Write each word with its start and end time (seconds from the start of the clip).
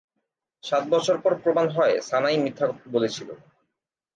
সাত 0.63 0.83
বছর 0.93 1.15
পর 1.17 1.33
প্রমাণ 1.43 1.67
হয় 1.69 1.95
সানাই 2.01 2.37
মিথ্যা 2.43 2.65
বলেছিল। 2.93 3.29